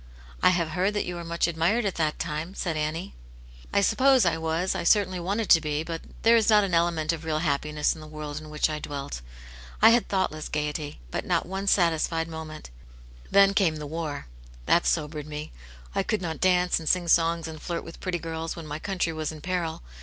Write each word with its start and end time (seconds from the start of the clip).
*' 0.25 0.31
I 0.41 0.49
have 0.49 0.69
heard 0.69 0.95
that 0.95 1.05
you 1.05 1.13
were 1.13 1.23
much 1.23 1.47
admired 1.47 1.85
at 1.85 1.93
that 1.93 2.17
time," 2.17 2.55
said 2.55 2.75
Annie. 2.75 3.13
"I 3.71 3.81
suppose 3.81 4.25
I 4.25 4.35
was, 4.35 4.73
I 4.73 4.83
certainly 4.83 5.19
wanted 5.19 5.47
to 5.51 5.61
be. 5.61 5.83
But 5.83 6.01
there 6.23 6.35
is 6.35 6.49
not 6.49 6.63
an 6.63 6.73
element 6.73 7.13
ot 7.13 7.21
tea\Vv^^^m^'s»'& 7.21 7.21
vsx^^^^vsM 7.21 7.29
Aunt 7.29 7.45
Janets 7.61 7.93
Hero. 7.93 8.05
199 8.09 8.37
in 8.37 8.49
which 8.51 8.69
I 8.71 8.79
dwelt. 8.79 9.21
I 9.79 9.89
had 9.91 10.07
thoughtless 10.09 10.49
gaiety, 10.49 11.01
but 11.11 11.23
not 11.23 11.45
one 11.45 11.67
satisfied 11.67 12.27
moment. 12.27 12.71
Then 13.29 13.53
came 13.53 13.75
the 13.75 13.85
war. 13.85 14.25
That 14.65 14.87
sobered 14.87 15.27
me. 15.27 15.51
I 15.93 16.01
could 16.01 16.19
not 16.23 16.39
dance 16.41 16.79
and 16.79 16.89
sing 16.89 17.07
songs 17.07 17.47
and 17.47 17.61
flirt 17.61 17.83
with 17.83 17.99
pretty 17.99 18.17
girls, 18.17 18.55
when 18.55 18.65
my 18.65 18.79
country 18.79 19.13
was 19.13 19.31
in 19.31 19.41
peril. 19.41 19.83